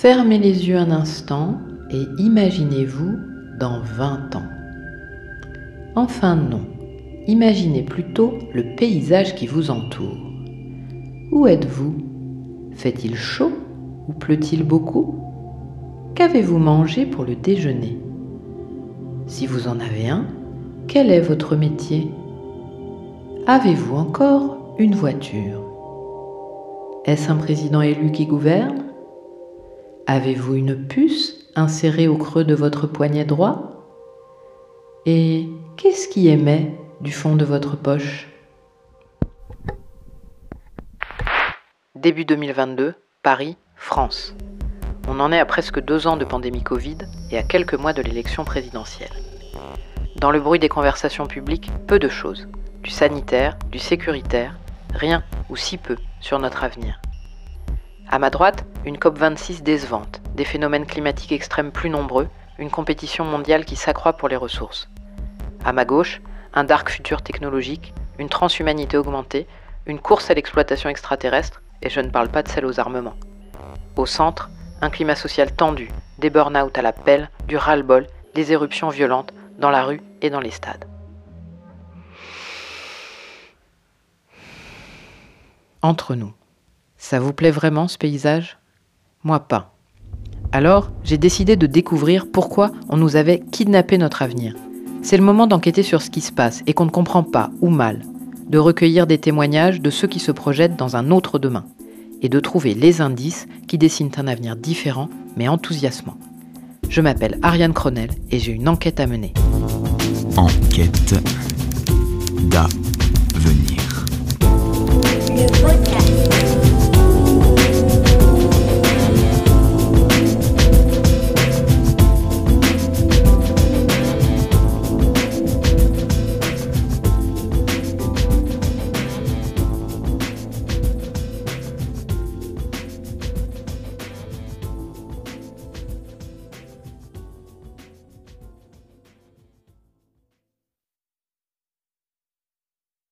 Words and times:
Fermez 0.00 0.38
les 0.38 0.66
yeux 0.66 0.78
un 0.78 0.92
instant 0.92 1.58
et 1.90 2.06
imaginez-vous 2.16 3.18
dans 3.58 3.80
20 3.82 4.34
ans. 4.34 4.48
Enfin 5.94 6.36
non, 6.36 6.62
imaginez 7.26 7.82
plutôt 7.82 8.32
le 8.54 8.74
paysage 8.76 9.34
qui 9.34 9.46
vous 9.46 9.70
entoure. 9.70 10.16
Où 11.32 11.46
êtes-vous? 11.46 11.96
Fait-il 12.72 13.14
chaud 13.14 13.52
ou 14.08 14.14
pleut-il 14.14 14.62
beaucoup? 14.64 15.16
Qu'avez-vous 16.14 16.56
mangé 16.56 17.04
pour 17.04 17.26
le 17.26 17.36
déjeuner? 17.36 17.98
Si 19.26 19.46
vous 19.46 19.68
en 19.68 19.80
avez 19.80 20.08
un, 20.08 20.24
quel 20.88 21.10
est 21.10 21.20
votre 21.20 21.56
métier? 21.56 22.10
Avez-vous 23.46 23.96
encore 23.96 24.76
une 24.78 24.94
voiture? 24.94 25.62
Est-ce 27.04 27.30
un 27.30 27.36
président 27.36 27.82
élu 27.82 28.12
qui 28.12 28.24
gouverne? 28.24 28.84
Avez-vous 30.06 30.54
une 30.54 30.86
puce 30.86 31.46
insérée 31.54 32.08
au 32.08 32.16
creux 32.16 32.44
de 32.44 32.54
votre 32.54 32.86
poignet 32.86 33.24
droit? 33.24 33.86
Et 35.06 35.48
qu'est-ce 35.76 36.08
qui 36.08 36.28
émet 36.28 36.76
du 37.00 37.12
fond 37.12 37.36
de 37.36 37.44
votre 37.44 37.76
poche? 37.76 38.28
Début 41.94 42.24
2022, 42.24 42.94
Paris, 43.22 43.56
France. 43.76 44.34
On 45.08 45.20
en 45.20 45.32
est 45.32 45.38
à 45.38 45.46
presque 45.46 45.80
deux 45.80 46.06
ans 46.06 46.16
de 46.16 46.24
pandémie 46.24 46.62
Covid 46.62 46.98
et 47.30 47.38
à 47.38 47.42
quelques 47.42 47.74
mois 47.74 47.92
de 47.92 48.02
l'élection 48.02 48.44
présidentielle. 48.44 49.12
Dans 50.16 50.30
le 50.30 50.40
bruit 50.40 50.58
des 50.58 50.68
conversations 50.68 51.26
publiques, 51.26 51.70
peu 51.86 51.98
de 51.98 52.08
choses. 52.08 52.48
Du 52.82 52.90
sanitaire, 52.90 53.58
du 53.70 53.78
sécuritaire, 53.78 54.58
rien 54.94 55.22
ou 55.50 55.56
si 55.56 55.76
peu 55.76 55.96
sur 56.20 56.38
notre 56.38 56.64
avenir. 56.64 57.00
À 58.08 58.18
ma 58.18 58.30
droite, 58.30 58.64
une 58.84 58.96
COP26 58.96 59.62
décevante, 59.62 60.20
des 60.34 60.44
phénomènes 60.44 60.86
climatiques 60.86 61.32
extrêmes 61.32 61.70
plus 61.70 61.90
nombreux, 61.90 62.28
une 62.58 62.70
compétition 62.70 63.24
mondiale 63.24 63.64
qui 63.64 63.76
s'accroît 63.76 64.14
pour 64.14 64.28
les 64.28 64.36
ressources. 64.36 64.88
À 65.64 65.72
ma 65.72 65.84
gauche, 65.84 66.20
un 66.54 66.64
dark 66.64 66.90
futur 66.90 67.22
technologique, 67.22 67.94
une 68.18 68.28
transhumanité 68.28 68.96
augmentée, 68.96 69.46
une 69.86 70.00
course 70.00 70.30
à 70.30 70.34
l'exploitation 70.34 70.88
extraterrestre, 70.88 71.62
et 71.82 71.90
je 71.90 72.00
ne 72.00 72.10
parle 72.10 72.28
pas 72.28 72.42
de 72.42 72.48
celle 72.48 72.66
aux 72.66 72.80
armements. 72.80 73.16
Au 73.96 74.06
centre, 74.06 74.50
un 74.82 74.90
climat 74.90 75.14
social 75.14 75.54
tendu, 75.54 75.88
des 76.18 76.30
burn-out 76.30 76.76
à 76.76 76.82
la 76.82 76.92
pelle, 76.92 77.30
du 77.46 77.56
ras-le-bol, 77.56 78.06
des 78.34 78.52
éruptions 78.52 78.88
violentes 78.88 79.32
dans 79.58 79.70
la 79.70 79.84
rue 79.84 80.02
et 80.22 80.30
dans 80.30 80.40
les 80.40 80.50
stades. 80.50 80.86
Entre 85.82 86.14
nous. 86.14 86.34
Ça 87.02 87.18
vous 87.18 87.32
plaît 87.32 87.50
vraiment 87.50 87.88
ce 87.88 87.96
paysage? 87.96 88.58
Moi 89.24 89.40
pas. 89.40 89.74
Alors, 90.52 90.90
j'ai 91.02 91.16
décidé 91.16 91.56
de 91.56 91.66
découvrir 91.66 92.26
pourquoi 92.30 92.72
on 92.90 92.98
nous 92.98 93.16
avait 93.16 93.40
kidnappé 93.40 93.96
notre 93.96 94.20
avenir. 94.20 94.54
C'est 95.02 95.16
le 95.16 95.24
moment 95.24 95.46
d'enquêter 95.46 95.82
sur 95.82 96.02
ce 96.02 96.10
qui 96.10 96.20
se 96.20 96.30
passe 96.30 96.62
et 96.66 96.74
qu'on 96.74 96.84
ne 96.84 96.90
comprend 96.90 97.22
pas 97.22 97.50
ou 97.62 97.70
mal, 97.70 98.02
de 98.48 98.58
recueillir 98.58 99.06
des 99.06 99.16
témoignages 99.16 99.80
de 99.80 99.88
ceux 99.88 100.08
qui 100.08 100.20
se 100.20 100.30
projettent 100.30 100.76
dans 100.76 100.94
un 100.94 101.10
autre 101.10 101.38
demain, 101.38 101.64
et 102.20 102.28
de 102.28 102.38
trouver 102.38 102.74
les 102.74 103.00
indices 103.00 103.48
qui 103.66 103.78
dessinent 103.78 104.12
un 104.18 104.28
avenir 104.28 104.54
différent 104.54 105.08
mais 105.36 105.48
enthousiasmant. 105.48 106.18
Je 106.90 107.00
m'appelle 107.00 107.38
Ariane 107.40 107.72
Cronel 107.72 108.10
et 108.30 108.38
j'ai 108.38 108.52
une 108.52 108.68
enquête 108.68 109.00
à 109.00 109.06
mener. 109.06 109.32
Enquête 110.36 111.14
d'avenir. 112.42 112.79